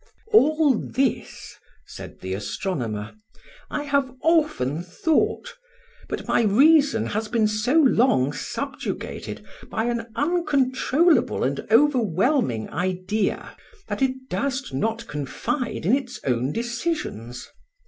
"ALL 0.33 0.79
this," 0.79 1.57
said 1.85 2.21
the 2.21 2.33
astronomer, 2.33 3.13
"I 3.69 3.83
have 3.83 4.15
often 4.23 4.81
thought; 4.81 5.53
but 6.09 6.27
my 6.27 6.41
reason 6.41 7.05
has 7.05 7.27
been 7.27 7.47
so 7.47 7.75
long 7.75 8.33
subjugated 8.33 9.45
by 9.69 9.83
an 9.85 10.07
uncontrollable 10.15 11.43
and 11.43 11.59
overwhelming 11.69 12.67
idea, 12.71 13.55
that 13.87 14.01
it 14.01 14.15
durst 14.27 14.73
not 14.73 15.05
confide 15.05 15.85
in 15.85 15.95
its 15.95 16.19
own 16.23 16.51
decisions. 16.51 17.47